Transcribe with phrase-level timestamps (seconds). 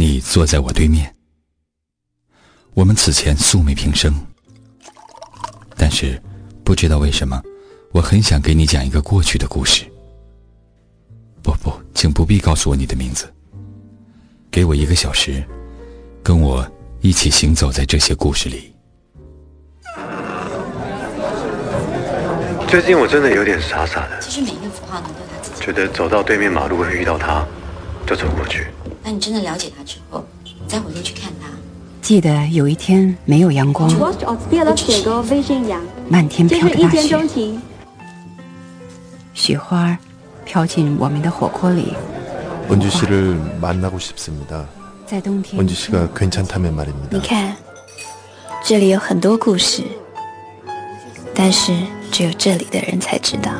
[0.00, 1.12] 你坐在我对面，
[2.72, 4.14] 我们此前素昧平生，
[5.76, 6.22] 但是
[6.62, 7.42] 不知道为什么，
[7.90, 9.84] 我很想给你讲一个过去的故事。
[11.42, 13.28] 不不，请不必告诉我你的名字。
[14.52, 15.42] 给我一个小时，
[16.22, 16.64] 跟我
[17.00, 18.72] 一起行走在这些故事里。
[22.68, 24.20] 最近我真的有点傻傻的。
[24.20, 25.60] 其实每一个符号呢，都有它自己。
[25.60, 27.44] 觉得走到对面马路会遇到他，
[28.07, 28.67] 就走过去。
[29.03, 30.25] 那你真的了解他之后，
[30.67, 31.47] 再回头去看他，
[32.01, 33.89] 记得有一天没有阳光，
[36.09, 37.59] 漫天飘的大雪，
[39.33, 39.97] 雪花
[40.45, 41.93] 飘进我们的火锅里。
[42.69, 44.65] 원주씨를만나고싶습니다。
[45.05, 47.11] 在冬天， 원주씨가괜찮다면말입니다。
[47.11, 47.55] 你看，
[48.63, 49.83] 这里有很多故事，
[51.35, 51.73] 但是
[52.09, 53.51] 只有这里的人才知道。